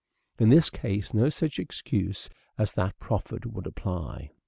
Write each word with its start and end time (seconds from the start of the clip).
In 0.39 0.49
this 0.49 0.71
case 0.71 1.13
no 1.13 1.29
such 1.29 1.59
excuse 1.59 2.27
as 2.57 2.73
that 2.73 2.97
proffered 2.97 3.45
would 3.45 3.67
apply. 3.67 4.31